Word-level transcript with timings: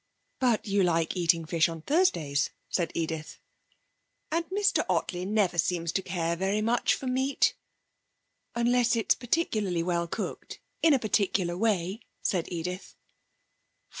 'But 0.39 0.65
you 0.65 0.81
like 0.81 1.15
eating 1.15 1.45
fish 1.45 1.69
on 1.69 1.83
Thursdays,' 1.83 2.49
said 2.69 2.91
Edith. 2.95 3.37
'And 4.31 4.45
Mr 4.47 4.83
Ottley 4.89 5.25
never 5.25 5.59
seems 5.59 5.91
to 5.91 6.01
care 6.01 6.35
very 6.35 6.59
much 6.59 6.95
for 6.95 7.05
meat.' 7.05 7.53
'Unless 8.55 8.95
it's 8.95 9.13
particularly 9.13 9.83
well 9.83 10.07
cooked 10.07 10.59
in 10.81 10.95
a 10.95 10.97
particular 10.97 11.55
way,' 11.55 11.99
said 12.23 12.51
Edith. 12.51 12.95